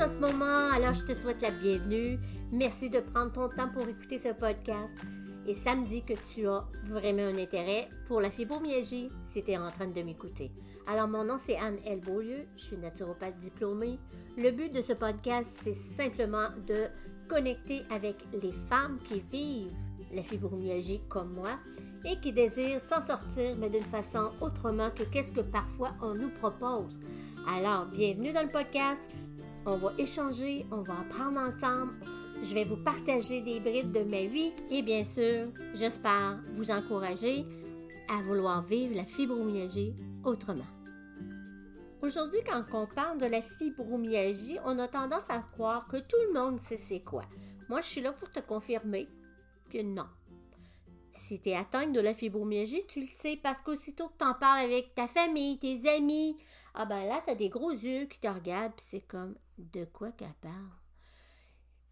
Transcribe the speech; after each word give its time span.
en 0.00 0.08
ce 0.08 0.16
moment, 0.16 0.70
alors 0.72 0.94
je 0.94 1.04
te 1.04 1.12
souhaite 1.12 1.42
la 1.42 1.50
bienvenue. 1.50 2.18
Merci 2.50 2.88
de 2.88 3.00
prendre 3.00 3.32
ton 3.32 3.48
temps 3.50 3.68
pour 3.68 3.86
écouter 3.86 4.18
ce 4.18 4.28
podcast. 4.28 4.96
Et 5.46 5.52
ça 5.52 5.76
me 5.76 5.86
dit 5.86 6.02
que 6.02 6.14
tu 6.32 6.46
as 6.46 6.64
vraiment 6.86 7.24
un 7.24 7.36
intérêt 7.36 7.86
pour 8.06 8.22
la 8.22 8.30
fibromyalgie 8.30 9.08
si 9.24 9.42
tu 9.44 9.50
es 9.50 9.58
en 9.58 9.70
train 9.70 9.88
de 9.88 10.02
m'écouter. 10.02 10.52
Alors, 10.86 11.06
mon 11.06 11.24
nom, 11.24 11.36
c'est 11.38 11.58
Anne-L. 11.58 12.00
Beaulieu. 12.00 12.46
Je 12.56 12.62
suis 12.62 12.76
naturopathe 12.78 13.38
diplômée. 13.40 13.98
Le 14.38 14.50
but 14.52 14.72
de 14.72 14.80
ce 14.80 14.94
podcast, 14.94 15.52
c'est 15.60 15.74
simplement 15.74 16.48
de 16.66 16.86
connecter 17.28 17.82
avec 17.90 18.16
les 18.32 18.52
femmes 18.70 18.98
qui 19.04 19.22
vivent 19.30 19.74
la 20.14 20.22
fibromyalgie 20.22 21.02
comme 21.10 21.34
moi 21.34 21.58
et 22.06 22.18
qui 22.20 22.32
désirent 22.32 22.80
s'en 22.80 23.02
sortir, 23.02 23.54
mais 23.58 23.68
d'une 23.68 23.80
façon 23.80 24.30
autrement 24.40 24.88
que 24.90 25.02
qu'est-ce 25.02 25.32
que 25.32 25.42
parfois 25.42 25.90
on 26.00 26.14
nous 26.14 26.30
propose. 26.30 26.98
Alors, 27.54 27.86
bienvenue 27.86 28.32
dans 28.32 28.42
le 28.42 28.48
podcast. 28.48 29.02
On 29.66 29.76
va 29.76 29.92
échanger, 29.98 30.64
on 30.70 30.80
va 30.80 31.00
apprendre 31.00 31.38
ensemble. 31.38 31.92
Je 32.42 32.54
vais 32.54 32.64
vous 32.64 32.78
partager 32.78 33.42
des 33.42 33.60
brides 33.60 33.92
de 33.92 34.00
ma 34.10 34.24
vie 34.24 34.52
et 34.70 34.80
bien 34.80 35.04
sûr, 35.04 35.48
j'espère 35.74 36.40
vous 36.54 36.70
encourager 36.70 37.44
à 38.08 38.22
vouloir 38.22 38.62
vivre 38.62 38.96
la 38.96 39.04
fibromyalgie 39.04 39.92
autrement. 40.24 40.64
Aujourd'hui, 42.00 42.40
quand 42.46 42.62
on 42.72 42.86
parle 42.86 43.18
de 43.18 43.26
la 43.26 43.42
fibromyalgie, 43.42 44.56
on 44.64 44.78
a 44.78 44.88
tendance 44.88 45.28
à 45.28 45.40
croire 45.52 45.86
que 45.88 45.98
tout 45.98 46.16
le 46.28 46.32
monde 46.32 46.58
sait 46.58 46.78
c'est 46.78 47.00
quoi. 47.00 47.24
Moi, 47.68 47.82
je 47.82 47.86
suis 47.86 48.00
là 48.00 48.12
pour 48.12 48.30
te 48.30 48.40
confirmer 48.40 49.08
que 49.70 49.82
non. 49.82 50.06
Si 51.12 51.38
tu 51.38 51.50
es 51.50 51.56
atteinte 51.56 51.92
de 51.92 52.00
la 52.00 52.14
fibromyalgie, 52.14 52.86
tu 52.88 53.02
le 53.02 53.06
sais 53.06 53.38
parce 53.42 53.60
qu'aussitôt 53.60 54.08
que 54.08 54.16
tu 54.18 54.24
en 54.24 54.32
parles 54.32 54.60
avec 54.60 54.94
ta 54.94 55.06
famille, 55.06 55.58
tes 55.58 55.86
amis, 55.94 56.38
ah 56.74 56.86
ben 56.86 57.04
là, 57.04 57.20
tu 57.22 57.30
as 57.30 57.34
des 57.34 57.50
gros 57.50 57.72
yeux 57.72 58.06
qui 58.06 58.20
te 58.20 58.28
regardent, 58.28 58.72
c'est 58.78 59.06
comme 59.06 59.34
de 59.72 59.84
quoi 59.84 60.12
qu'elle 60.12 60.34
parle. 60.40 60.70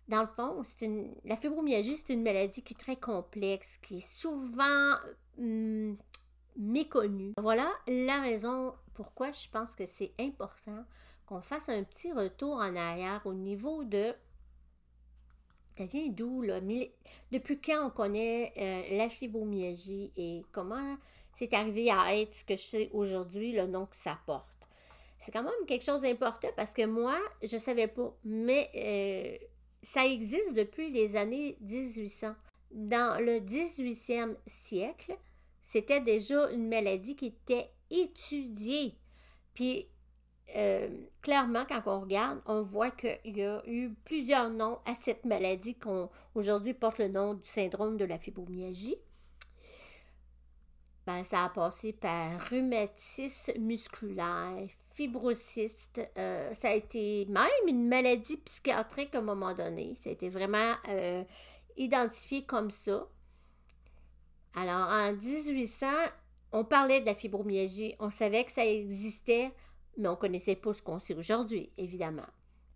Dans 0.09 0.23
le 0.23 0.27
fond, 0.27 0.63
une, 0.81 1.15
la 1.25 1.37
fibromyalgie, 1.37 1.99
c'est 1.99 2.15
une 2.15 2.23
maladie 2.23 2.63
qui 2.63 2.73
est 2.73 2.79
très 2.79 2.97
complexe, 2.97 3.79
qui 3.83 3.99
est 3.99 4.09
souvent 4.09 4.95
hum, 5.39 5.97
méconnue. 6.57 7.35
Voilà 7.39 7.71
la 7.87 8.21
raison 8.21 8.75
pourquoi 8.95 9.33
je 9.33 9.49
pense 9.49 9.77
que 9.77 9.85
c'est 9.87 10.13
important 10.19 10.85
qu'on 11.27 11.43
fasse 11.43 11.69
un 11.69 11.85
petit 11.85 12.11
retour 12.13 12.55
en 12.55 12.75
arrière 12.75 13.21
au 13.27 13.35
niveau 13.35 13.85
de 13.85 14.15
ça 15.79 15.87
vient 15.87 16.09
d'où, 16.09 16.43
là? 16.43 16.59
Depuis 17.31 17.61
quand 17.61 17.87
on 17.87 17.91
connaît 17.91 18.53
euh, 18.57 18.97
la 18.97 19.09
fibromyalgie 19.09 20.11
et 20.17 20.43
comment 20.51 20.97
c'est 21.37 21.55
arrivé 21.55 21.89
à 21.89 22.17
être 22.17 22.35
ce 22.35 22.45
que 22.45 22.57
je 22.57 22.63
sais 22.63 22.91
aujourd'hui, 22.93 23.53
le 23.53 23.67
nom 23.67 23.87
que 23.87 23.95
ça 23.95 24.19
porte? 24.27 24.58
C'est 25.19 25.33
quand 25.33 25.43
même 25.43 25.67
quelque 25.67 25.85
chose 25.85 26.01
d'important 26.01 26.49
parce 26.57 26.73
que 26.73 26.87
moi, 26.87 27.19
je 27.43 27.57
ne 27.57 27.61
savais 27.61 27.89
pas, 27.89 28.15
mais 28.25 28.71
euh, 28.77 29.47
ça 29.83 30.07
existe 30.07 30.53
depuis 30.53 30.91
les 30.91 31.17
années 31.17 31.57
1800. 31.61 32.35
Dans 32.71 33.19
le 33.19 33.41
18e 33.41 34.37
siècle, 34.47 35.17
c'était 35.63 36.01
déjà 36.01 36.51
une 36.51 36.69
maladie 36.69 37.17
qui 37.17 37.27
était 37.27 37.71
étudiée. 37.91 38.95
Puis 39.55 39.89
euh, 40.57 40.89
clairement, 41.21 41.65
quand 41.69 41.83
on 41.87 42.01
regarde, 42.01 42.41
on 42.47 42.63
voit 42.63 42.91
qu'il 42.91 43.37
y 43.37 43.43
a 43.43 43.63
eu 43.67 43.91
plusieurs 44.05 44.51
noms 44.51 44.79
à 44.87 44.95
cette 44.95 45.25
maladie 45.25 45.75
qu'on 45.75 46.09
aujourd'hui 46.35 46.75
porte 46.75 46.99
le 46.99 47.09
nom 47.09 47.35
du 47.35 47.47
syndrome 47.47 47.97
de 47.97 48.05
la 48.05 48.19
fibromyalgie. 48.19 48.97
Ben, 51.09 51.25
ça 51.25 51.45
a 51.45 51.49
passé 51.49 51.95
par 51.95 52.39
rhumatisme 52.51 53.59
musculaire, 53.61 54.69
fibrocyste. 54.91 56.03
Euh, 56.19 56.53
ça 56.53 56.69
a 56.69 56.75
été 56.75 57.25
même 57.31 57.49
une 57.67 57.89
maladie 57.89 58.37
psychiatrique 58.37 59.15
à 59.15 59.21
un 59.21 59.23
moment 59.23 59.55
donné. 59.55 59.95
Ça 60.03 60.11
a 60.11 60.13
été 60.13 60.29
vraiment 60.29 60.75
euh, 60.91 61.25
identifié 61.79 62.45
comme 62.45 62.71
ça. 62.71 63.09
Alors, 64.55 64.91
en 64.91 65.15
1800, 65.15 65.87
on 66.53 66.65
parlait 66.65 67.01
de 67.01 67.07
la 67.07 67.15
fibromyalgie. 67.15 67.95
On 68.01 68.11
savait 68.11 68.45
que 68.45 68.53
ça 68.53 68.67
existait 68.67 69.51
mais 69.97 70.09
on 70.09 70.13
ne 70.13 70.17
connaissait 70.17 70.57
pas 70.57 70.75
ce 70.75 70.83
qu'on 70.83 70.99
sait 70.99 71.15
aujourd'hui, 71.15 71.73
évidemment. 71.79 72.27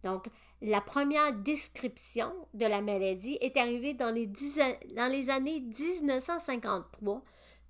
Donc, 0.05 0.25
la 0.63 0.81
première 0.81 1.35
description 1.35 2.33
de 2.55 2.65
la 2.65 2.81
maladie 2.81 3.37
est 3.43 3.59
arrivée 3.59 3.93
dans 3.93 4.11
les, 4.11 4.27
dans 4.27 5.13
les 5.13 5.29
années 5.29 5.61
1953 5.61 7.23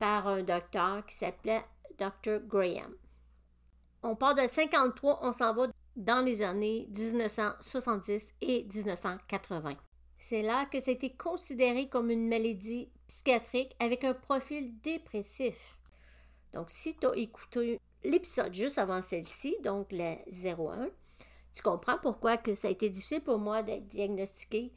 par 0.02 0.26
un 0.26 0.42
docteur 0.42 1.06
qui 1.06 1.14
s'appelait 1.14 1.62
Dr. 1.96 2.40
Graham. 2.48 2.92
On 4.02 4.16
part 4.16 4.34
de 4.34 4.42
53, 4.48 5.20
on 5.22 5.30
s'en 5.30 5.54
va 5.54 5.68
dans 5.94 6.24
les 6.24 6.42
années 6.42 6.88
1970 6.90 8.34
et 8.40 8.64
1980. 8.64 9.76
C'est 10.18 10.42
là 10.42 10.66
que 10.66 10.80
ça 10.80 10.90
a 10.90 10.94
été 10.94 11.14
considéré 11.14 11.88
comme 11.88 12.10
une 12.10 12.28
maladie 12.28 12.90
psychiatrique 13.06 13.76
avec 13.78 14.02
un 14.02 14.14
profil 14.14 14.76
dépressif. 14.80 15.78
Donc, 16.52 16.70
si 16.70 16.96
tu 16.96 17.06
as 17.06 17.14
écouté 17.14 17.78
l'épisode 18.02 18.52
juste 18.52 18.78
avant 18.78 19.02
celle-ci, 19.02 19.54
donc 19.62 19.92
la 19.92 20.16
01, 20.26 20.88
tu 21.54 21.62
comprends 21.62 21.98
pourquoi 22.02 22.38
que 22.38 22.56
ça 22.56 22.66
a 22.66 22.72
été 22.72 22.90
difficile 22.90 23.22
pour 23.22 23.38
moi 23.38 23.62
d'être 23.62 23.86
diagnostiqué. 23.86 24.72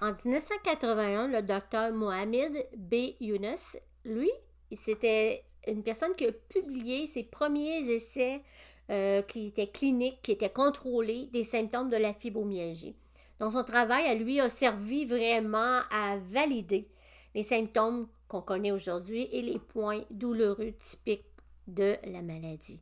En 0.00 0.12
1981, 0.12 1.28
le 1.28 1.42
docteur 1.42 1.92
Mohamed 1.92 2.66
B. 2.76 3.14
Younes, 3.20 3.78
lui, 4.04 4.30
c'était 4.72 5.44
une 5.66 5.82
personne 5.82 6.14
qui 6.14 6.26
a 6.26 6.32
publié 6.32 7.06
ses 7.06 7.24
premiers 7.24 7.80
essais 7.90 8.42
euh, 8.90 9.22
qui 9.22 9.46
étaient 9.46 9.68
cliniques, 9.68 10.20
qui 10.22 10.32
étaient 10.32 10.50
contrôlés 10.50 11.28
des 11.32 11.44
symptômes 11.44 11.90
de 11.90 11.96
la 11.96 12.12
fibromyalgie. 12.12 12.96
Donc, 13.38 13.52
son 13.52 13.64
travail 13.64 14.06
à 14.06 14.14
lui 14.14 14.40
a 14.40 14.48
servi 14.48 15.04
vraiment 15.06 15.80
à 15.90 16.18
valider 16.30 16.88
les 17.34 17.42
symptômes 17.42 18.08
qu'on 18.28 18.42
connaît 18.42 18.72
aujourd'hui 18.72 19.28
et 19.32 19.42
les 19.42 19.58
points 19.58 20.02
douloureux 20.10 20.72
typiques 20.78 21.24
de 21.66 21.96
la 22.04 22.22
maladie. 22.22 22.80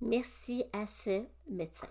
Merci 0.00 0.64
à 0.72 0.86
ce 0.86 1.24
médecin. 1.48 1.88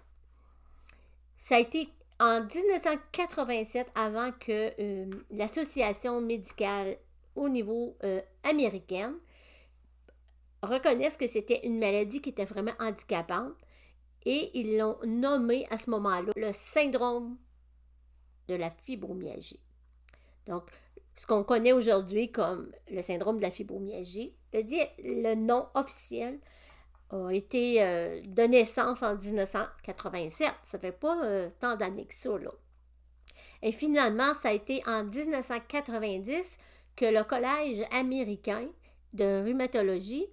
Ça 1.38 1.56
a 1.56 1.60
été 1.60 1.90
en 2.20 2.42
1987 2.42 3.88
avant 3.96 4.32
que 4.34 4.74
euh, 4.80 5.10
l'association 5.32 6.20
médicale 6.22 6.98
au 7.40 7.50
niveau 7.50 7.98
euh, 8.04 8.22
américain 8.44 9.16
reconnaisse 10.62 11.16
que 11.18 11.28
c'était 11.28 11.66
une 11.66 11.80
maladie 11.80 12.22
qui 12.22 12.30
était 12.30 12.46
vraiment 12.46 12.74
handicapante 12.80 13.56
et 14.26 14.52
ils 14.60 14.78
l'ont 14.78 14.98
nommé 15.06 15.66
à 15.72 15.78
ce 15.78 15.90
moment-là 15.90 16.32
le 16.36 16.52
syndrome 16.52 17.38
de 18.50 18.56
la 18.56 18.70
fibromyalgie. 18.70 19.62
Donc, 20.46 20.70
ce 21.16 21.26
qu'on 21.26 21.44
connaît 21.44 21.72
aujourd'hui 21.72 22.32
comme 22.32 22.72
le 22.92 23.02
syndrome 23.02 23.38
de 23.38 23.44
la 23.44 23.52
fibromyalgie, 23.52 24.34
le, 24.54 24.64
le 25.00 25.36
nom 25.36 25.68
officiel 25.76 26.40
a 27.12 27.30
été 27.30 27.82
euh, 27.82 28.22
de 28.26 28.44
naissance 28.44 29.02
en 29.02 29.16
1987. 29.16 30.50
Ça 30.64 30.78
fait 30.78 30.92
pas 30.92 31.24
euh, 31.24 31.50
tant 31.60 31.76
d'années 31.76 32.06
que 32.06 32.14
ça. 32.14 32.30
Et 33.62 33.72
finalement, 33.72 34.34
ça 34.42 34.50
a 34.50 34.54
été 34.54 34.84
en 34.86 35.04
1990 35.04 36.58
que 37.00 37.06
le 37.06 37.24
Collège 37.24 37.82
américain 37.92 38.68
de 39.14 39.46
rhumatologie, 39.46 40.28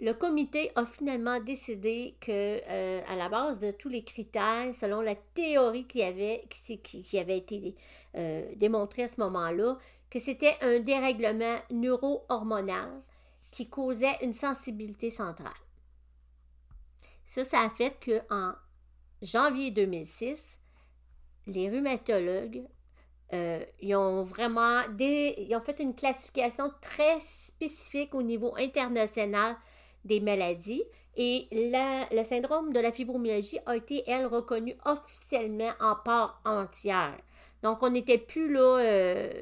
le 0.00 0.12
comité 0.12 0.70
a 0.76 0.86
finalement 0.86 1.40
décidé 1.40 2.14
que, 2.20 2.30
euh, 2.30 3.02
à 3.08 3.16
la 3.16 3.28
base 3.28 3.58
de 3.58 3.72
tous 3.72 3.88
les 3.88 4.04
critères, 4.04 4.72
selon 4.72 5.00
la 5.00 5.16
théorie 5.16 5.88
qui 5.88 6.04
avait, 6.04 6.44
qui, 6.84 7.18
avait 7.18 7.38
été 7.38 7.74
démontrée 8.54 9.02
à 9.02 9.08
ce 9.08 9.20
moment-là, 9.20 9.76
que 10.08 10.20
c'était 10.20 10.56
un 10.60 10.78
dérèglement 10.78 11.56
neuro-hormonal 11.72 13.02
qui 13.50 13.68
causait 13.68 14.18
une 14.22 14.32
sensibilité 14.32 15.10
centrale. 15.10 15.50
Ça, 17.24 17.44
ça 17.44 17.62
a 17.62 17.70
fait 17.70 17.96
qu'en 18.04 18.52
janvier 19.20 19.72
2006, 19.72 20.58
les 21.48 21.68
rhumatologues 21.68 22.68
euh, 23.32 23.62
ils 23.80 23.94
ont 23.94 24.22
vraiment 24.22 24.82
ils 24.98 25.54
ont 25.54 25.60
fait 25.60 25.80
une 25.80 25.94
classification 25.94 26.70
très 26.80 27.18
spécifique 27.20 28.14
au 28.14 28.22
niveau 28.22 28.54
international 28.56 29.56
des 30.04 30.20
maladies 30.20 30.84
et 31.20 31.48
le 31.50 32.22
syndrome 32.22 32.72
de 32.72 32.78
la 32.78 32.92
fibromyalgie 32.92 33.58
a 33.66 33.74
été, 33.74 34.04
elle, 34.06 34.26
reconnu 34.26 34.76
officiellement 34.84 35.72
en 35.80 35.96
part 35.96 36.40
entière. 36.44 37.18
Donc, 37.60 37.82
on 37.82 37.90
n'était 37.90 38.18
plus 38.18 38.52
là, 38.52 38.78
euh, 38.78 39.32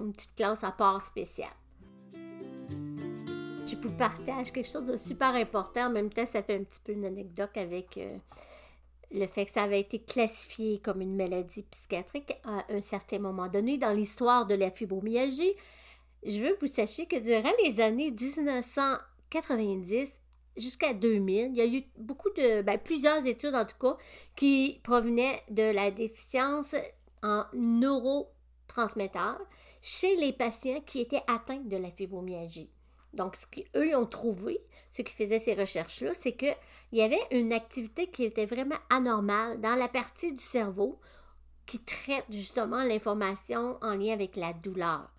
une 0.00 0.12
petite 0.12 0.34
classe 0.34 0.64
à 0.64 0.72
part 0.72 1.02
spéciale. 1.02 1.50
Je 2.10 3.76
vous 3.76 3.94
partage 3.96 4.50
quelque 4.52 4.70
chose 4.70 4.86
de 4.86 4.96
super 4.96 5.34
important. 5.34 5.88
En 5.88 5.90
même 5.90 6.08
temps, 6.08 6.24
ça 6.24 6.42
fait 6.42 6.56
un 6.56 6.64
petit 6.64 6.80
peu 6.82 6.92
une 6.92 7.04
anecdote 7.04 7.54
avec 7.56 7.98
euh, 7.98 8.16
le 9.10 9.26
fait 9.26 9.46
que 9.46 9.52
ça 9.52 9.62
avait 9.62 9.80
été 9.80 10.00
classifié 10.00 10.78
comme 10.78 11.00
une 11.00 11.16
maladie 11.16 11.62
psychiatrique 11.62 12.36
à 12.44 12.64
un 12.68 12.80
certain 12.80 13.18
moment 13.18 13.48
donné 13.48 13.78
dans 13.78 13.92
l'histoire 13.92 14.46
de 14.46 14.54
la 14.54 14.70
fibromyalgie. 14.70 15.54
Je 16.24 16.42
veux 16.42 16.54
que 16.54 16.66
vous 16.66 16.72
sachiez 16.72 17.06
que 17.06 17.16
durant 17.16 17.52
les 17.64 17.80
années 17.80 18.10
1990 18.10 20.12
jusqu'à 20.58 20.92
2000. 20.92 21.52
Il 21.52 21.56
y 21.56 21.60
a 21.60 21.66
eu 21.66 21.84
beaucoup 21.96 22.30
de, 22.30 22.62
ben, 22.62 22.78
plusieurs 22.78 23.26
études 23.26 23.54
en 23.54 23.64
tout 23.64 23.78
cas, 23.80 23.96
qui 24.36 24.80
provenaient 24.82 25.40
de 25.50 25.72
la 25.72 25.90
déficience 25.90 26.74
en 27.22 27.44
neurotransmetteurs 27.54 29.40
chez 29.80 30.16
les 30.16 30.32
patients 30.32 30.80
qui 30.84 31.00
étaient 31.00 31.22
atteints 31.26 31.62
de 31.64 31.76
la 31.76 31.90
fibromyalgie. 31.90 32.70
Donc, 33.14 33.36
ce 33.36 33.46
qu'eux 33.46 33.96
ont 33.96 34.06
trouvé, 34.06 34.60
ceux 34.90 35.02
qui 35.02 35.14
faisaient 35.14 35.38
ces 35.38 35.54
recherches-là, 35.54 36.12
c'est 36.14 36.32
qu'il 36.88 36.98
y 36.98 37.02
avait 37.02 37.26
une 37.30 37.52
activité 37.52 38.08
qui 38.08 38.24
était 38.24 38.46
vraiment 38.46 38.78
anormale 38.90 39.60
dans 39.60 39.74
la 39.74 39.88
partie 39.88 40.32
du 40.32 40.42
cerveau 40.42 40.98
qui 41.66 41.80
traite 41.80 42.24
justement 42.30 42.82
l'information 42.82 43.78
en 43.82 43.94
lien 43.94 44.12
avec 44.12 44.36
la 44.36 44.52
douleur. 44.52 45.10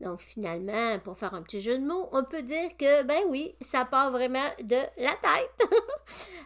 Donc 0.00 0.20
finalement, 0.20 0.98
pour 0.98 1.16
faire 1.16 1.32
un 1.32 1.42
petit 1.42 1.60
jeu 1.60 1.78
de 1.78 1.84
mots, 1.84 2.08
on 2.10 2.24
peut 2.24 2.42
dire 2.42 2.76
que, 2.76 3.04
ben 3.04 3.22
oui, 3.28 3.54
ça 3.60 3.84
part 3.84 4.10
vraiment 4.10 4.48
de 4.60 4.74
la 4.74 5.12
tête. 5.12 5.70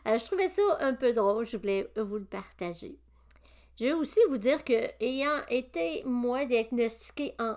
je 0.06 0.24
trouvais 0.26 0.48
ça 0.48 0.62
un 0.80 0.92
peu 0.92 1.14
drôle, 1.14 1.46
je 1.46 1.56
voulais 1.56 1.90
vous 1.96 2.18
le 2.18 2.26
partager. 2.26 2.98
Je 3.80 3.86
vais 3.86 3.92
aussi 3.94 4.20
vous 4.28 4.38
dire 4.38 4.62
que, 4.62 4.90
ayant 5.00 5.42
été, 5.48 6.02
moi, 6.04 6.44
diagnostiquée 6.44 7.34
en 7.38 7.56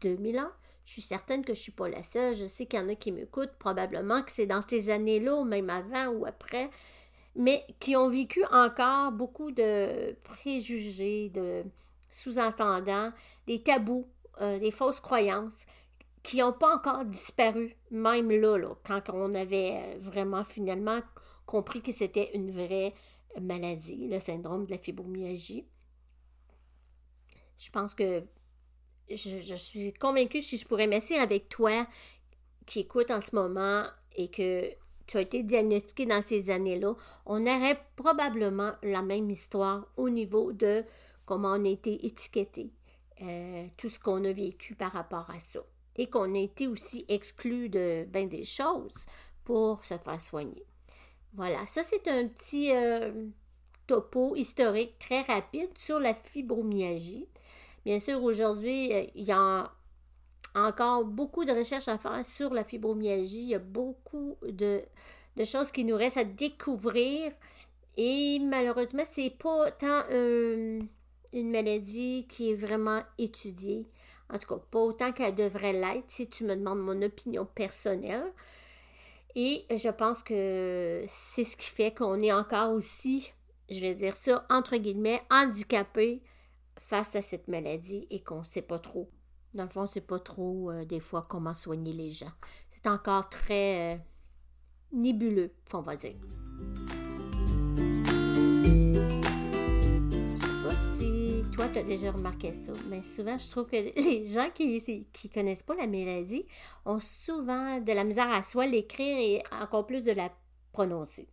2001, 0.00 0.52
je 0.88 0.94
suis 0.94 1.02
certaine 1.02 1.42
que 1.42 1.48
je 1.48 1.60
ne 1.60 1.62
suis 1.64 1.72
pas 1.72 1.86
la 1.86 2.02
seule. 2.02 2.34
Je 2.34 2.46
sais 2.46 2.64
qu'il 2.64 2.80
y 2.80 2.82
en 2.82 2.88
a 2.88 2.94
qui 2.94 3.12
m'écoutent, 3.12 3.52
probablement 3.58 4.22
que 4.22 4.32
c'est 4.32 4.46
dans 4.46 4.66
ces 4.66 4.88
années-là, 4.88 5.34
ou 5.34 5.44
même 5.44 5.68
avant 5.68 6.06
ou 6.06 6.24
après, 6.24 6.70
mais 7.36 7.66
qui 7.78 7.94
ont 7.94 8.08
vécu 8.08 8.42
encore 8.50 9.12
beaucoup 9.12 9.52
de 9.52 10.14
préjugés, 10.24 11.28
de 11.28 11.62
sous-entendants, 12.08 13.12
des 13.46 13.62
tabous, 13.62 14.08
euh, 14.40 14.58
des 14.58 14.70
fausses 14.70 15.00
croyances 15.00 15.66
qui 16.22 16.38
n'ont 16.38 16.54
pas 16.54 16.74
encore 16.74 17.04
disparu, 17.04 17.76
même 17.90 18.30
là, 18.30 18.58
quand 18.86 19.02
on 19.12 19.34
avait 19.34 19.72
euh, 19.74 19.98
vraiment 19.98 20.42
finalement 20.42 21.00
compris 21.44 21.82
que 21.82 21.92
c'était 21.92 22.30
une 22.34 22.50
vraie 22.50 22.94
maladie, 23.38 24.08
le 24.08 24.20
syndrome 24.20 24.64
de 24.64 24.70
la 24.70 24.78
fibromyalgie. 24.78 25.66
Je 27.58 27.68
pense 27.70 27.94
que 27.94 28.24
je, 29.10 29.54
suis 29.54 29.92
convaincue, 29.94 30.40
si 30.40 30.56
je 30.56 30.66
pourrais 30.66 30.86
m'asseoir 30.86 31.20
avec 31.20 31.48
toi 31.48 31.86
qui 32.66 32.80
écoute 32.80 33.10
en 33.10 33.20
ce 33.20 33.34
moment 33.34 33.84
et 34.14 34.28
que 34.28 34.70
tu 35.06 35.16
as 35.16 35.22
été 35.22 35.42
diagnostiqué 35.42 36.06
dans 36.06 36.22
ces 36.22 36.50
années-là, 36.50 36.94
on 37.24 37.42
aurait 37.46 37.80
probablement 37.96 38.72
la 38.82 39.02
même 39.02 39.30
histoire 39.30 39.86
au 39.96 40.10
niveau 40.10 40.52
de 40.52 40.84
comment 41.24 41.54
on 41.54 41.64
a 41.64 41.68
été 41.68 42.06
étiqueté, 42.06 42.70
euh, 43.22 43.66
tout 43.76 43.88
ce 43.88 43.98
qu'on 43.98 44.24
a 44.24 44.32
vécu 44.32 44.74
par 44.74 44.92
rapport 44.92 45.30
à 45.30 45.38
ça. 45.40 45.60
Et 45.96 46.08
qu'on 46.08 46.34
a 46.34 46.38
été 46.38 46.68
aussi 46.68 47.04
exclu 47.08 47.68
de 47.68 48.04
bien 48.08 48.26
des 48.26 48.44
choses 48.44 49.06
pour 49.44 49.84
se 49.84 49.98
faire 49.98 50.20
soigner. 50.20 50.64
Voilà, 51.34 51.66
ça 51.66 51.82
c'est 51.82 52.06
un 52.06 52.28
petit 52.28 52.72
euh, 52.72 53.26
topo 53.86 54.36
historique 54.36 54.98
très 54.98 55.22
rapide 55.22 55.76
sur 55.76 55.98
la 55.98 56.14
fibromyalgie. 56.14 57.26
Bien 57.84 57.98
sûr, 57.98 58.22
aujourd'hui, 58.22 58.92
euh, 58.92 59.04
il 59.14 59.24
y 59.24 59.32
a 59.32 59.70
encore 60.54 61.04
beaucoup 61.04 61.44
de 61.44 61.52
recherches 61.52 61.88
à 61.88 61.98
faire 61.98 62.24
sur 62.24 62.52
la 62.52 62.64
fibromyalgie. 62.64 63.42
Il 63.42 63.48
y 63.50 63.54
a 63.54 63.58
beaucoup 63.58 64.36
de, 64.42 64.82
choses 65.44 65.70
qui 65.70 65.84
nous 65.84 65.96
restent 65.96 66.18
à 66.18 66.24
découvrir. 66.24 67.32
Et 67.96 68.38
malheureusement, 68.40 69.04
c'est 69.10 69.30
pas 69.30 69.70
tant 69.72 70.02
une 70.10 71.50
maladie 71.50 72.26
qui 72.28 72.50
est 72.50 72.54
vraiment 72.54 73.02
étudiée. 73.18 73.86
En 74.30 74.38
tout 74.38 74.46
cas, 74.46 74.60
pas 74.70 74.78
autant 74.78 75.12
qu'elle 75.12 75.34
devrait 75.34 75.72
l'être 75.72 76.04
si 76.08 76.28
tu 76.28 76.44
me 76.44 76.54
demandes 76.54 76.80
mon 76.80 77.00
opinion 77.02 77.46
personnelle. 77.46 78.32
Et 79.34 79.64
je 79.70 79.88
pense 79.88 80.22
que 80.22 81.02
c'est 81.06 81.44
ce 81.44 81.56
qui 81.56 81.70
fait 81.70 81.94
qu'on 81.94 82.18
est 82.20 82.32
encore 82.32 82.72
aussi, 82.72 83.32
je 83.70 83.78
vais 83.80 83.94
dire 83.94 84.16
ça, 84.16 84.44
entre 84.50 84.76
guillemets, 84.76 85.22
handicapé 85.30 86.22
face 86.88 87.14
à 87.14 87.22
cette 87.22 87.48
maladie 87.48 88.06
et 88.10 88.20
qu'on 88.20 88.38
ne 88.38 88.44
sait 88.44 88.62
pas 88.62 88.78
trop. 88.78 89.10
Dans 89.54 89.64
le 89.64 89.68
fond, 89.68 89.80
on 89.80 89.84
ne 89.84 89.88
sait 89.88 90.00
pas 90.00 90.18
trop 90.18 90.70
euh, 90.70 90.84
des 90.86 91.00
fois 91.00 91.26
comment 91.28 91.54
soigner 91.54 91.92
les 91.92 92.10
gens. 92.10 92.32
C'est 92.70 92.86
encore 92.86 93.28
très 93.28 93.94
euh, 93.94 93.98
nébuleux, 94.92 95.52
on 95.74 95.82
va 95.82 95.96
dire. 95.96 96.14
Je 100.34 100.40
sais 100.40 100.62
pas 100.64 100.76
si 100.96 101.42
toi, 101.54 101.68
tu 101.70 101.78
as 101.78 101.82
déjà 101.82 102.10
remarqué 102.10 102.52
ça, 102.52 102.72
mais 102.88 103.02
souvent, 103.02 103.36
je 103.36 103.50
trouve 103.50 103.66
que 103.66 103.76
les 104.00 104.24
gens 104.24 104.48
qui 104.54 104.66
ne 104.66 105.32
connaissent 105.32 105.62
pas 105.62 105.74
la 105.74 105.86
maladie 105.86 106.46
ont 106.86 107.00
souvent 107.00 107.80
de 107.80 107.92
la 107.92 108.04
misère 108.04 108.30
à 108.30 108.42
soit 108.42 108.66
l'écrire 108.66 109.18
et 109.18 109.42
encore 109.52 109.86
plus 109.86 110.04
de 110.04 110.12
la 110.12 110.30
prononcer. 110.72 111.28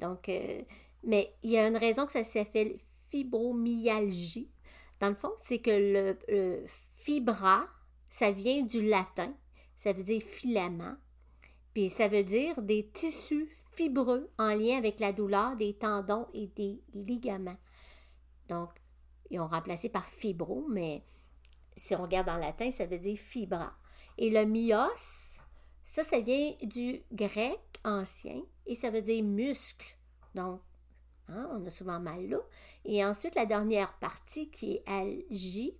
Donc, 0.00 0.30
euh, 0.30 0.62
mais 1.02 1.34
il 1.42 1.50
y 1.50 1.58
a 1.58 1.68
une 1.68 1.76
raison 1.76 2.06
que 2.06 2.12
ça 2.12 2.24
s'appelle 2.24 2.78
fibromyalgie. 3.10 4.50
Dans 5.00 5.08
le 5.08 5.14
fond, 5.14 5.32
c'est 5.42 5.58
que 5.58 5.70
le, 5.70 6.66
fibra, 6.96 7.66
ça 8.08 8.30
vient 8.30 8.62
du 8.62 8.86
latin, 8.86 9.34
ça 9.76 9.92
veut 9.92 10.02
dire 10.02 10.22
filament, 10.22 10.96
puis 11.74 11.90
ça 11.90 12.08
veut 12.08 12.24
dire 12.24 12.62
des 12.62 12.88
tissus 12.88 13.48
fibreux 13.72 14.30
en 14.38 14.54
lien 14.54 14.78
avec 14.78 15.00
la 15.00 15.12
douleur 15.12 15.56
des 15.56 15.74
tendons 15.74 16.26
et 16.32 16.46
des 16.46 16.80
ligaments. 16.94 17.58
Donc, 18.48 18.70
ils 19.30 19.40
ont 19.40 19.48
remplacé 19.48 19.88
par 19.88 20.06
fibro, 20.06 20.64
mais 20.68 21.02
si 21.76 21.94
on 21.94 22.02
regarde 22.02 22.28
en 22.28 22.36
latin, 22.36 22.70
ça 22.70 22.86
veut 22.86 22.98
dire 22.98 23.18
fibra. 23.18 23.74
Et 24.16 24.30
le 24.30 24.44
myos, 24.46 25.40
ça, 25.84 26.04
ça 26.04 26.20
vient 26.20 26.52
du 26.62 27.02
grec 27.12 27.58
ancien 27.84 28.42
et 28.66 28.74
ça 28.74 28.90
veut 28.90 29.02
dire 29.02 29.24
muscle. 29.24 29.96
Donc, 30.34 30.60
Hein, 31.28 31.48
on 31.52 31.66
a 31.66 31.70
souvent 31.70 32.00
mal 32.00 32.28
là. 32.28 32.38
Et 32.84 33.04
ensuite, 33.04 33.34
la 33.34 33.46
dernière 33.46 33.94
partie 33.94 34.50
qui 34.50 34.74
est 34.74 34.82
algie, 34.86 35.74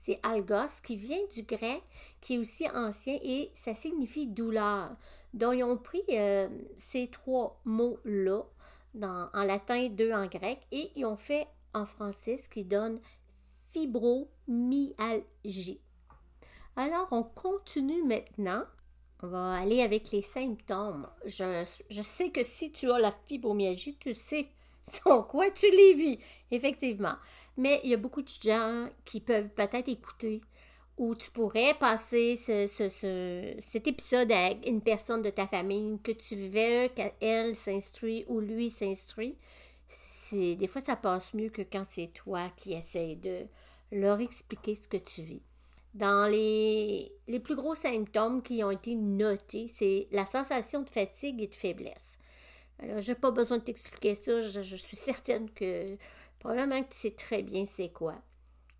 c'est 0.00 0.20
algos, 0.22 0.82
qui 0.84 0.96
vient 0.96 1.24
du 1.32 1.44
grec, 1.44 1.82
qui 2.20 2.34
est 2.34 2.38
aussi 2.38 2.68
ancien 2.74 3.18
et 3.22 3.50
ça 3.54 3.74
signifie 3.74 4.26
douleur. 4.26 4.94
Donc, 5.32 5.54
ils 5.56 5.64
ont 5.64 5.78
pris 5.78 6.02
euh, 6.10 6.48
ces 6.76 7.08
trois 7.08 7.58
mots-là, 7.64 8.42
en 9.02 9.44
latin, 9.44 9.88
deux 9.88 10.12
en 10.12 10.26
grec, 10.26 10.60
et 10.70 10.92
ils 10.94 11.06
ont 11.06 11.16
fait 11.16 11.48
en 11.72 11.86
français 11.86 12.36
ce 12.36 12.48
qui 12.48 12.64
donne 12.64 13.00
fibromyalgie. 13.72 15.80
Alors, 16.76 17.08
on 17.10 17.22
continue 17.22 18.04
maintenant 18.04 18.64
on 19.24 19.28
va 19.28 19.54
aller 19.54 19.80
avec 19.80 20.10
les 20.10 20.22
symptômes. 20.22 21.08
Je, 21.24 21.64
sais 22.02 22.30
que 22.30 22.44
si 22.44 22.72
tu 22.72 22.90
as 22.90 22.98
la 22.98 23.12
fibromyalgie, 23.26 23.96
tu 23.98 24.14
sais 24.14 24.48
sans 25.04 25.22
quoi 25.22 25.50
tu 25.50 25.70
les 25.70 25.94
vis, 25.94 26.18
effectivement. 26.50 27.14
Mais 27.56 27.80
il 27.84 27.90
y 27.90 27.94
a 27.94 27.98
beaucoup 27.98 28.22
de 28.22 28.28
gens 28.28 28.88
qui 29.04 29.20
peuvent 29.20 29.48
peut-être 29.48 29.88
écouter 29.88 30.42
ou 30.96 31.14
tu 31.14 31.30
pourrais 31.30 31.74
passer 31.74 32.36
cet 32.36 33.88
épisode 33.88 34.30
avec 34.30 34.66
une 34.66 34.80
personne 34.80 35.22
de 35.22 35.30
ta 35.30 35.46
famille 35.46 35.98
que 36.02 36.12
tu 36.12 36.36
veux 36.36 36.88
qu'elle 36.88 37.56
s'instruit 37.56 38.24
ou 38.28 38.40
lui 38.40 38.70
s'instruit. 38.70 39.36
Des 40.32 40.66
fois, 40.66 40.80
ça 40.80 40.96
passe 40.96 41.34
mieux 41.34 41.50
que 41.50 41.62
quand 41.62 41.84
c'est 41.84 42.08
toi 42.08 42.50
qui 42.56 42.74
essayes 42.74 43.16
de 43.16 43.46
leur 43.90 44.20
expliquer 44.20 44.76
ce 44.76 44.88
que 44.88 44.96
tu 44.96 45.22
vis. 45.22 45.42
Dans 45.94 46.28
les, 46.28 47.12
plus 47.44 47.54
gros 47.54 47.76
symptômes 47.76 48.42
qui 48.42 48.64
ont 48.64 48.72
été 48.72 48.96
notés, 48.96 49.68
c'est 49.68 50.08
la 50.10 50.26
sensation 50.26 50.82
de 50.82 50.90
fatigue 50.90 51.40
et 51.40 51.46
de 51.46 51.54
faiblesse. 51.54 52.18
Alors, 52.80 52.98
je 52.98 53.12
n'ai 53.12 53.14
pas 53.14 53.30
besoin 53.30 53.58
de 53.58 53.62
t'expliquer 53.62 54.16
ça, 54.16 54.40
je, 54.40 54.76
suis 54.76 54.96
certaine 54.96 55.48
que 55.50 55.86
probablement 56.40 56.82
que 56.82 56.88
tu 56.88 56.98
sais 56.98 57.12
très 57.12 57.42
bien 57.42 57.64
c'est 57.64 57.90
quoi. 57.90 58.16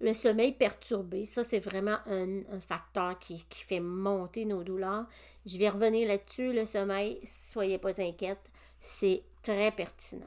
Le 0.00 0.12
sommeil 0.12 0.52
perturbé, 0.52 1.24
ça 1.24 1.44
c'est 1.44 1.60
vraiment 1.60 1.98
un, 2.06 2.42
facteur 2.58 3.16
qui, 3.20 3.44
qui, 3.48 3.62
fait 3.62 3.78
monter 3.78 4.44
nos 4.44 4.64
douleurs. 4.64 5.06
Je 5.46 5.56
vais 5.56 5.68
revenir 5.68 6.08
là-dessus, 6.08 6.52
le 6.52 6.66
sommeil, 6.66 7.20
soyez 7.24 7.78
pas 7.78 8.00
inquiète, 8.02 8.50
c'est 8.80 9.22
très 9.42 9.70
pertinent. 9.70 10.26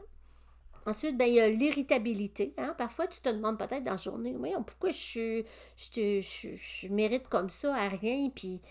Ensuite, 0.88 1.18
ben, 1.18 1.26
il 1.26 1.34
y 1.34 1.42
a 1.42 1.50
l'irritabilité. 1.50 2.54
Hein. 2.58 2.74
Parfois, 2.78 3.08
tu 3.08 3.20
te 3.20 3.28
demandes 3.28 3.58
peut-être 3.58 3.84
dans 3.84 3.92
la 3.92 3.98
journée, 3.98 4.34
oui, 4.38 4.54
pourquoi 4.66 4.92
je, 4.92 5.44
je, 5.76 6.22
je, 6.22 6.88
mérite 6.88 7.28
comme 7.28 7.50
ça 7.50 7.76
à 7.76 7.90
rien, 7.90 8.30
puis 8.34 8.62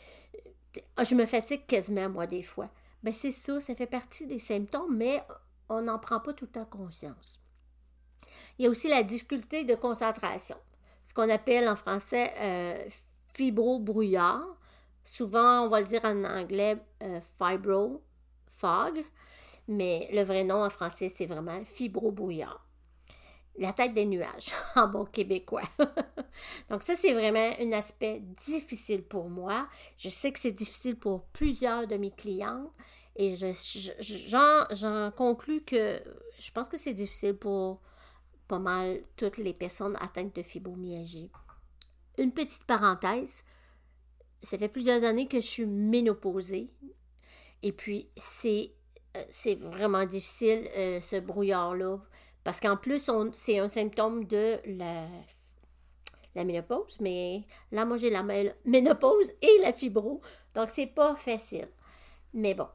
euh, 0.99 1.05
je 1.05 1.15
me 1.15 1.27
fatigue 1.27 1.67
quasiment, 1.67 2.09
moi, 2.09 2.27
des 2.27 2.41
fois. 2.41 2.71
Ben, 3.03 3.13
c'est 3.13 3.33
ça, 3.33 3.61
ça 3.61 3.75
fait 3.75 3.87
partie 3.87 4.27
des 4.27 4.39
symptômes, 4.39 4.97
mais 4.97 5.23
on 5.69 5.83
n'en 5.83 5.99
prend 5.99 6.19
pas 6.19 6.33
tout 6.33 6.47
le 6.47 6.53
temps 6.53 6.65
conscience. 6.65 7.39
Il 8.59 8.65
y 8.65 8.67
a 8.67 8.71
aussi 8.71 8.89
la 8.89 9.03
difficulté 9.03 9.65
de 9.65 9.75
concentration, 9.75 10.57
ce 11.05 11.13
qu'on 11.13 11.29
appelle 11.29 11.69
en 11.69 11.77
français 11.77 12.33
euh, 12.39 12.89
fibro-brouillard. 13.35 14.57
Souvent, 15.05 15.67
on 15.67 15.69
va 15.69 15.83
le 15.83 15.87
dire 15.87 16.03
en 16.03 16.25
anglais 16.25 16.79
euh, 17.03 17.21
fibro-fog 17.37 19.05
mais 19.69 20.09
le 20.13 20.23
vrai 20.23 20.45
nom 20.45 20.65
en 20.65 20.71
français, 20.71 21.09
c'est 21.09 21.27
vraiment 21.27 21.63
fibrobrouillard. 21.65 22.65
La 23.59 23.73
tête 23.73 23.95
des 23.95 24.05
nuages, 24.05 24.53
en 24.77 24.89
bon 24.89 25.05
québécois. 25.05 25.63
Donc 26.71 26.83
ça, 26.83 26.95
c'est 26.95 27.15
vraiment 27.15 27.53
un 27.59 27.73
aspect 27.73 28.21
difficile 28.21 29.03
pour 29.03 29.31
moi. 29.31 29.69
Je 29.97 30.09
sais 30.09 30.31
que 30.31 30.39
c'est 30.39 30.53
difficile 30.53 30.97
pour 30.97 31.25
plusieurs 31.27 31.87
de 31.87 31.97
mes 31.97 32.11
clients 32.11 32.71
Et 33.17 33.35
j'en 33.35 33.53
je, 33.53 35.11
conclus 35.11 35.63
que 35.63 36.03
je 36.39 36.51
pense 36.51 36.69
que 36.69 36.77
c'est 36.77 36.93
difficile 36.93 37.35
pour 37.35 37.81
pas 38.47 38.59
mal 38.59 39.03
toutes 39.17 39.39
les 39.39 39.55
personnes 39.55 39.97
atteintes 40.01 40.37
de 40.37 40.43
fibromyalgie. 40.43 41.31
Une 42.19 42.33
petite 42.33 42.65
parenthèse, 42.65 43.43
ça 44.43 44.59
fait 44.59 44.69
plusieurs 44.69 45.03
années 45.05 45.29
que 45.29 45.41
je 45.41 45.47
suis 45.47 45.67
ménopausée. 45.67 46.71
Et 47.63 47.73
puis, 47.73 48.09
c'est, 48.17 48.73
c'est 49.31 49.55
vraiment 49.57 50.05
difficile, 50.05 50.69
euh, 50.77 51.01
ce 51.01 51.17
brouillard-là. 51.17 51.99
Parce 52.45 52.61
qu'en 52.61 52.77
plus, 52.77 53.11
c'est 53.35 53.59
un 53.59 53.69
symptôme 53.69 54.25
de 54.25 54.59
la, 54.67 55.07
la 56.35 56.45
ménopause. 56.45 56.97
Mais 57.01 57.43
là, 57.73 57.85
moi, 57.85 57.97
j'ai 57.97 58.11
la 58.11 58.23
ménopause 58.65 59.33
et 59.43 59.59
la 59.63 59.73
fibro. 59.73 60.21
Donc, 60.55 60.71
c'est 60.71 60.87
pas 60.87 61.17
facile. 61.17 61.69
Mais 62.33 62.55
bon, 62.55 62.69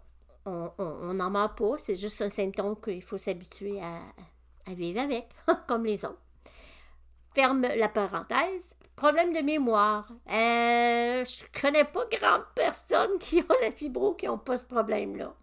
on 0.45 1.13
n'en 1.13 1.29
meurt 1.29 1.57
pas. 1.57 1.77
C'est 1.77 1.95
juste 1.95 2.21
un 2.21 2.29
symptôme 2.29 2.75
qu'il 2.81 3.01
faut 3.01 3.17
s'habituer 3.17 3.79
à, 3.81 4.01
à 4.65 4.73
vivre 4.73 4.99
avec, 5.01 5.29
comme 5.67 5.85
les 5.85 6.03
autres. 6.05 6.21
Ferme 7.33 7.61
la 7.61 7.89
parenthèse. 7.89 8.75
Problème 8.95 9.33
de 9.33 9.39
mémoire. 9.39 10.07
Euh, 10.27 11.23
je 11.25 11.59
connais 11.59 11.85
pas 11.85 12.05
grande 12.11 12.43
personne 12.53 13.17
qui 13.19 13.39
a 13.39 13.45
la 13.61 13.71
fibro 13.71 14.13
qui 14.13 14.27
n'ont 14.27 14.37
pas 14.37 14.57
ce 14.57 14.65
problème-là. 14.65 15.33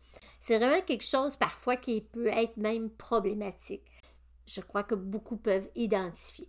C'est 0.49 0.57
vraiment 0.59 0.81
quelque 0.81 1.05
chose 1.05 1.37
parfois 1.37 1.77
qui 1.77 2.01
peut 2.01 2.29
être 2.29 2.57
même 2.57 2.89
problématique. 2.89 3.85
Je 4.47 4.63
crois 4.63 4.83
que 4.83 4.95
beaucoup 4.95 5.37
peuvent 5.37 5.69
identifier. 5.75 6.49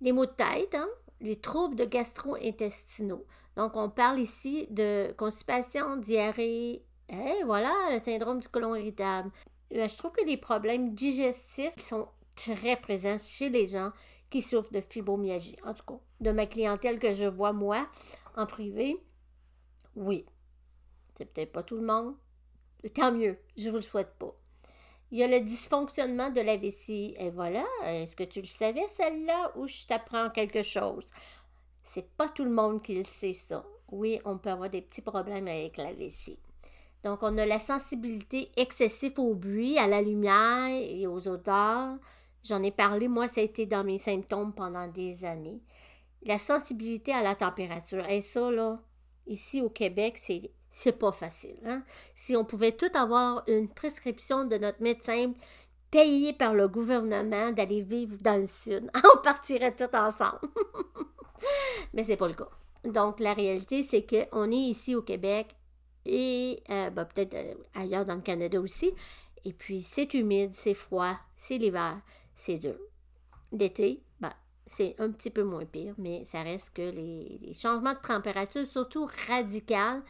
Les 0.00 0.12
maux 0.12 0.24
de 0.24 0.30
tête, 0.30 0.74
hein? 0.74 0.88
les 1.20 1.36
troubles 1.36 1.76
de 1.76 1.84
gastro-intestinaux. 1.84 3.26
Donc, 3.54 3.76
on 3.76 3.90
parle 3.90 4.18
ici 4.18 4.66
de 4.70 5.12
constipation, 5.18 5.98
diarrhée, 5.98 6.86
et 7.10 7.44
voilà, 7.44 7.74
le 7.92 7.98
syndrome 7.98 8.40
du 8.40 8.48
côlon 8.48 8.76
irritable. 8.76 9.30
Euh, 9.74 9.86
je 9.88 9.98
trouve 9.98 10.12
que 10.12 10.24
les 10.24 10.38
problèmes 10.38 10.94
digestifs 10.94 11.76
sont 11.76 12.08
très 12.34 12.76
présents 12.76 13.18
chez 13.18 13.50
les 13.50 13.66
gens 13.66 13.92
qui 14.30 14.40
souffrent 14.40 14.72
de 14.72 14.80
fibromyalgie. 14.80 15.58
En 15.66 15.74
tout 15.74 15.84
cas, 15.84 16.00
de 16.22 16.30
ma 16.30 16.46
clientèle 16.46 16.98
que 16.98 17.12
je 17.12 17.26
vois 17.26 17.52
moi 17.52 17.86
en 18.38 18.46
privé, 18.46 18.96
oui. 19.96 20.24
C'est 21.14 21.26
peut-être 21.26 21.52
pas 21.52 21.62
tout 21.62 21.76
le 21.76 21.84
monde. 21.84 22.14
Tant 22.88 23.12
mieux, 23.12 23.38
je 23.56 23.70
vous 23.70 23.76
le 23.76 23.82
souhaite 23.82 24.14
pas. 24.18 24.34
Il 25.12 25.18
y 25.18 25.22
a 25.22 25.28
le 25.28 25.40
dysfonctionnement 25.44 26.30
de 26.30 26.40
la 26.40 26.56
vessie. 26.56 27.14
Et 27.18 27.30
voilà, 27.30 27.64
est-ce 27.84 28.16
que 28.16 28.24
tu 28.24 28.40
le 28.40 28.46
savais 28.46 28.88
celle-là 28.88 29.52
ou 29.56 29.66
je 29.66 29.86
t'apprends 29.86 30.30
quelque 30.30 30.62
chose? 30.62 31.06
C'est 31.84 32.08
pas 32.16 32.30
tout 32.30 32.44
le 32.44 32.50
monde 32.50 32.82
qui 32.82 32.94
le 32.94 33.04
sait 33.04 33.34
ça. 33.34 33.64
Oui, 33.90 34.20
on 34.24 34.38
peut 34.38 34.48
avoir 34.48 34.70
des 34.70 34.80
petits 34.80 35.02
problèmes 35.02 35.48
avec 35.48 35.76
la 35.76 35.92
vessie. 35.92 36.38
Donc, 37.04 37.18
on 37.22 37.36
a 37.36 37.44
la 37.44 37.58
sensibilité 37.58 38.50
excessive 38.56 39.18
au 39.18 39.34
bruit, 39.34 39.76
à 39.76 39.86
la 39.86 40.00
lumière 40.00 40.70
et 40.70 41.06
aux 41.06 41.28
odeurs. 41.28 41.98
J'en 42.42 42.62
ai 42.62 42.70
parlé, 42.70 43.06
moi, 43.06 43.28
ça 43.28 43.42
a 43.42 43.44
été 43.44 43.66
dans 43.66 43.84
mes 43.84 43.98
symptômes 43.98 44.54
pendant 44.54 44.88
des 44.88 45.24
années. 45.26 45.60
La 46.22 46.38
sensibilité 46.38 47.12
à 47.12 47.22
la 47.22 47.34
température. 47.34 48.08
Et 48.08 48.22
ça, 48.22 48.50
là, 48.50 48.80
ici 49.26 49.60
au 49.60 49.68
Québec, 49.68 50.16
c'est, 50.16 50.50
c'est 50.72 50.98
pas 50.98 51.12
facile. 51.12 51.58
Hein? 51.66 51.84
Si 52.14 52.34
on 52.34 52.44
pouvait 52.44 52.72
tout 52.72 52.90
avoir 52.94 53.44
une 53.46 53.68
prescription 53.68 54.44
de 54.44 54.56
notre 54.56 54.82
médecin 54.82 55.32
payée 55.90 56.32
par 56.32 56.54
le 56.54 56.66
gouvernement 56.66 57.52
d'aller 57.52 57.82
vivre 57.82 58.16
dans 58.20 58.38
le 58.38 58.46
sud, 58.46 58.90
on 59.14 59.22
partirait 59.22 59.76
tout 59.76 59.94
ensemble. 59.94 60.40
Mais 61.92 62.02
c'est 62.02 62.16
pas 62.16 62.28
le 62.28 62.34
cas. 62.34 62.48
Donc, 62.84 63.20
la 63.20 63.34
réalité, 63.34 63.82
c'est 63.82 64.04
qu'on 64.04 64.50
est 64.50 64.56
ici 64.56 64.96
au 64.96 65.02
Québec, 65.02 65.54
et 66.04 66.62
euh, 66.70 66.90
ben, 66.90 67.04
peut-être 67.04 67.34
euh, 67.34 67.54
ailleurs 67.74 68.04
dans 68.04 68.16
le 68.16 68.22
Canada 68.22 68.60
aussi. 68.60 68.92
Et 69.44 69.52
puis, 69.52 69.82
c'est 69.82 70.14
humide, 70.14 70.54
c'est 70.54 70.74
froid, 70.74 71.16
c'est 71.36 71.58
l'hiver, 71.58 72.00
c'est 72.34 72.58
dur. 72.58 72.76
L'été, 73.52 74.02
ben, 74.20 74.32
c'est 74.66 74.96
un 74.98 75.10
petit 75.10 75.30
peu 75.30 75.42
moins 75.42 75.64
pire, 75.64 75.94
mais 75.98 76.24
ça 76.24 76.42
reste 76.42 76.74
que 76.74 76.82
les, 76.82 77.52
changements 77.54 77.92
de 77.92 78.06
température, 78.06 78.66
surtout 78.66 79.08
radicaux, 79.28 80.02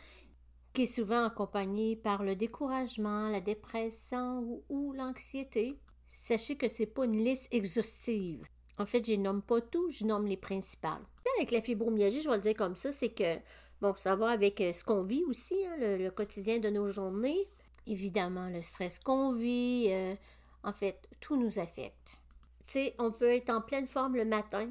qui 0.72 0.82
est 0.82 0.86
souvent 0.86 1.26
accompagné 1.26 1.96
par 1.96 2.22
le 2.22 2.36
découragement, 2.36 3.28
la 3.28 3.40
dépression 3.40 4.62
ou, 4.68 4.92
l'anxiété. 4.92 5.78
Sachez 6.08 6.56
que 6.56 6.68
ce 6.68 6.82
n'est 6.82 6.86
pas 6.86 7.04
une 7.04 7.24
liste 7.24 7.52
exhaustive. 7.52 8.44
En 8.78 8.86
fait, 8.86 9.06
je 9.06 9.14
nomme 9.16 9.42
pas 9.42 9.60
tout, 9.60 9.90
je 9.90 10.04
nomme 10.04 10.26
les 10.26 10.36
principales. 10.36 11.02
Avec 11.38 11.50
la 11.50 11.62
fibromyalgie, 11.62 12.22
je 12.22 12.28
vais 12.28 12.36
le 12.36 12.42
dire 12.42 12.54
comme 12.54 12.76
ça, 12.76 12.92
c'est 12.92 13.10
que 13.10 13.38
Bon, 13.82 13.96
ça 13.96 14.14
va 14.14 14.30
avec 14.30 14.60
euh, 14.60 14.72
ce 14.72 14.84
qu'on 14.84 15.02
vit 15.02 15.24
aussi, 15.24 15.56
hein, 15.66 15.74
le, 15.76 16.08
quotidien 16.10 16.60
de 16.60 16.70
nos 16.70 16.86
journées. 16.86 17.48
Évidemment, 17.84 18.48
le 18.48 18.62
stress 18.62 19.00
qu'on 19.00 19.32
vit, 19.32 19.88
euh, 19.88 20.14
en 20.62 20.72
fait, 20.72 21.08
tout 21.18 21.34
nous 21.34 21.58
affecte. 21.58 22.20
Tu 22.68 22.74
sais, 22.74 22.94
on 23.00 23.10
peut 23.10 23.32
être 23.32 23.50
en 23.50 23.60
pleine 23.60 23.88
forme 23.88 24.14
le 24.14 24.24
matin, 24.24 24.70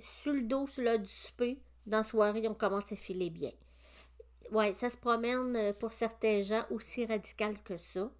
sur 0.00 0.32
le 0.32 0.42
dos, 0.42 0.66
sur 0.66 0.82
le 0.82 0.98
du 0.98 1.08
souper. 1.08 1.60
Dans 1.86 1.98
la 1.98 2.02
soirée, 2.02 2.48
on 2.48 2.54
commence 2.54 2.90
à 2.90 2.96
filer 2.96 3.30
bien. 3.30 3.52
Oui, 4.52 4.74
ça 4.74 4.90
se 4.90 4.96
promène 4.98 5.56
euh, 5.56 5.72
pour 5.72 5.92
certains 5.92 6.42
gens 6.42 6.62
aussi 6.70 7.06
radical 7.06 7.56
que 7.62 7.76
ça. 7.76 8.10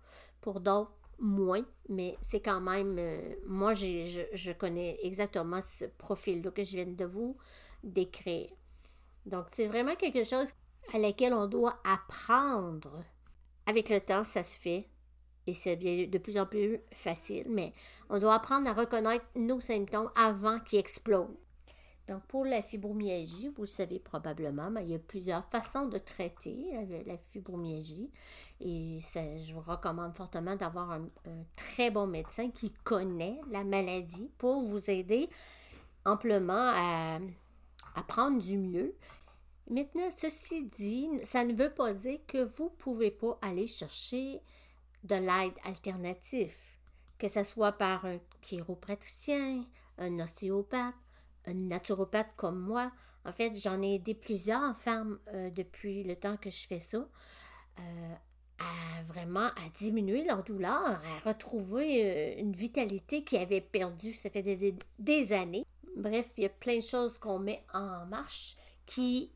Pour 0.41 0.61
d'autres, 0.61 0.91
moins, 1.19 1.65
mais 1.89 2.17
c'est 2.21 2.41
quand 2.41 2.61
même. 2.61 2.99
moi, 3.47 3.75
je, 3.75 4.25
je 4.33 4.53
connais 4.53 4.99
exactement 5.03 5.61
ce 5.61 5.85
profil-là 5.85 6.51
que 6.51 6.65
je 6.65 6.77
viens 6.77 6.87
de 6.87 7.05
vous 7.05 7.37
décrire. 7.85 8.49
Donc, 9.27 9.47
c'est 9.53 9.67
vraiment 9.67 9.95
quelque 9.95 10.25
chose 10.25 10.49
à 10.93 10.99
laquelle 10.99 11.35
on 11.35 11.47
doit 11.47 11.79
apprendre. 11.85 13.05
Avec 13.67 13.89
le 13.89 14.01
temps, 14.01 14.25
ça 14.25 14.43
se 14.43 14.59
fait 14.59 14.89
et 15.47 15.55
ça 15.55 15.77
devient 15.77 16.09
de 16.09 16.19
plus 16.19 16.39
en 16.39 16.47
plus 16.47 16.81
facile, 16.93 17.45
mais 17.49 17.73
on 18.09 18.19
doit 18.19 18.35
apprendre 18.35 18.69
à 18.69 18.73
reconnaître 18.73 19.25
nos 19.37 19.61
symptômes 19.61 20.11
avant 20.17 20.61
qu'ils 20.61 20.79
explosent. 20.79 21.29
Pour 22.21 22.45
la 22.45 22.63
fibromyalgie, 22.63 23.49
vous 23.49 23.63
le 23.63 23.67
savez 23.67 23.99
probablement, 23.99 24.71
mais 24.71 24.85
il 24.85 24.91
y 24.91 24.95
a 24.95 24.99
plusieurs 24.99 25.45
façons 25.47 25.87
de 25.87 25.99
traiter 25.99 26.73
la 27.07 27.17
fibromyalgie. 27.31 28.11
Et 28.61 29.01
je 29.03 29.55
vous 29.55 29.61
recommande 29.61 30.15
fortement 30.15 30.55
d'avoir 30.57 30.93
un, 30.93 31.07
très 31.57 31.91
bon 31.91 32.07
médecin 32.07 32.51
qui 32.51 32.71
connaît 32.85 33.41
la 33.51 33.65
maladie 33.65 34.31
pour 34.39 34.63
vous 34.63 34.91
aider 34.91 35.29
amplement 36.05 36.73
à, 36.75 37.19
à 37.95 38.03
prendre 38.03 38.41
du 38.41 38.57
mieux. 38.59 38.95
Maintenant, 39.69 40.09
ceci 40.17 40.65
dit, 40.65 41.09
ça 41.25 41.45
ne 41.45 41.55
veut 41.55 41.73
pas 41.73 41.93
dire 41.95 42.21
que 42.27 42.45
vous 42.45 42.65
ne 42.65 42.77
pouvez 42.77 43.11
pas 43.11 43.39
aller 43.43 43.67
chercher 43.67 44.41
de 45.05 45.15
l'aide 45.15 45.55
alternative, 45.65 46.55
que 47.19 47.29
ce 47.29 47.43
soit 47.45 47.73
par 47.73 48.05
un 48.05 48.19
chiropraticien, 48.43 49.65
un 49.99 50.19
ostéopathe, 50.19 50.95
un 51.47 51.55
naturopathe 51.55 52.35
comme 52.37 52.59
moi. 52.59 52.93
En 53.25 53.33
fait, 53.33 53.55
j'en 53.55 53.81
ai 53.83 53.95
aidé 53.95 54.15
plusieurs 54.15 54.77
femmes 54.77 55.19
euh, 55.29 55.51
depuis 55.51 56.03
le 56.03 56.17
temps 56.17 56.37
que 56.37 56.51
je 56.51 56.67
fais 56.67 56.81
ça. 56.81 57.07
Euh, 57.79 58.15
à 58.59 59.03
vraiment 59.05 59.47
à 59.47 59.69
diminuer 59.75 60.25
leur 60.25 60.45
douleur, 60.45 60.73
à 60.75 61.19
retrouver 61.25 62.05
euh, 62.05 62.41
une 62.41 62.53
vitalité 62.53 63.25
qui 63.25 63.37
avait 63.37 63.61
perdu, 63.61 64.13
ça 64.13 64.31
fait 64.31 64.75
des 64.99 65.33
années. 65.33 65.65
Bref, 65.97 66.31
il 66.37 66.45
y 66.45 66.47
a 66.47 66.51
plein 66.51 66.77
de 66.77 66.83
choses 66.83 67.19
qu'on 67.19 67.39
met 67.39 67.65
en 67.73 68.07
marche 68.07 68.57
qui 68.87 69.33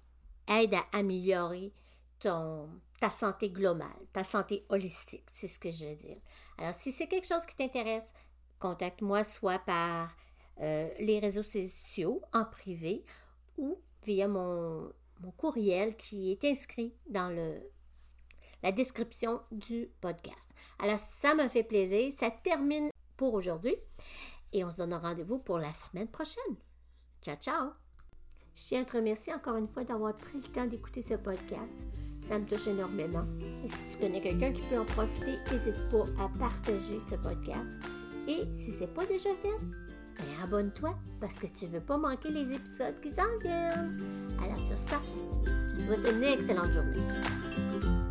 aident 0.49 0.75
à 0.75 0.99
améliorer 0.99 1.73
ta 2.19 3.11
santé 3.11 3.51
globale, 3.51 3.89
ta 4.13 4.25
santé 4.25 4.65
holistique, 4.69 5.27
c'est 5.31 5.49
ce 5.49 5.59
que 5.59 5.71
je 5.71 5.85
veux 5.85 5.95
dire. 5.95 6.17
Alors, 6.59 6.75
si 6.75 6.93
c'est 6.93 7.07
quelque 7.07 7.27
chose 7.27 7.45
qui 7.47 7.57
t'intéresse, 7.57 8.13
contacte-moi 8.59 9.23
soit 9.23 9.59
par 9.61 10.11
euh, 10.61 10.89
les 10.99 11.19
réseaux 11.19 11.43
sociaux 11.43 12.23
en 12.33 12.45
privé 12.45 13.05
ou 13.59 13.79
via 14.05 14.29
mon, 14.29 14.93
mon, 15.21 15.31
courriel 15.33 15.97
qui 15.97 16.31
est 16.31 16.45
inscrit 16.45 16.95
dans 17.09 17.29
le, 17.29 17.61
la 18.63 18.73
description 18.73 19.41
du 19.51 19.91
podcast. 20.01 20.49
Alors, 20.79 20.99
ça 21.21 21.35
me 21.35 21.49
fait 21.49 21.63
plaisir. 21.63 22.13
Ça 22.19 22.31
termine 22.31 22.91
pour 23.17 23.35
aujourd'hui 23.35 23.77
et 24.53 24.65
on 24.65 24.71
se 24.71 24.79
donne 24.79 24.95
rendez-vous 24.95 25.39
pour 25.39 25.59
la 25.59 25.73
semaine 25.73 26.09
prochaine. 26.09 26.57
Ciao, 27.23 27.37
ciao! 27.37 27.71
Je 28.55 28.63
tiens 28.63 28.83
à 28.83 28.85
te 28.87 28.97
remercier 28.97 29.35
encore 29.35 29.57
une 29.57 29.69
fois 29.69 29.85
d'avoir 29.85 30.17
pris 30.17 30.39
le 30.39 30.49
temps 30.49 30.65
d'écouter 30.65 31.03
ce 31.03 31.15
podcast. 31.15 31.87
Ça 32.21 32.39
me 32.39 32.47
touche 32.47 32.67
énormément. 32.69 33.25
Et 33.63 33.69
si 33.69 33.93
tu 33.93 33.99
connais 33.99 34.23
quelqu'un 34.23 34.53
qui 34.53 34.63
peut 34.65 34.79
en 34.79 34.87
profiter, 34.87 35.37
n'hésite 35.53 35.91
pas 35.91 36.05
à 36.19 36.29
partager 36.39 36.99
ce 37.09 37.17
podcast. 37.17 37.79
Et 38.27 38.43
si 38.55 38.73
ce 38.73 38.81
n'est 38.81 38.87
pas 38.87 39.05
déjà 39.05 39.29
fait, 39.43 39.57
ben 40.19 40.45
abonne-toi 40.45 40.97
parce 41.21 41.39
que 41.39 41.47
tu 41.47 41.67
ne 41.67 41.71
veux 41.73 41.81
pas 41.81 41.97
manquer 41.97 42.31
les 42.31 42.53
épisodes 42.55 43.01
qui 43.03 43.11
s'en 43.11 43.39
viennent. 43.41 43.99
Alors 44.43 44.59
sur 44.59 44.79
ça, 44.79 45.01
je 45.45 45.77
te 45.77 45.83
souhaite 45.83 46.13
une 46.15 46.23
excellente 46.23 46.71
journée. 46.73 48.06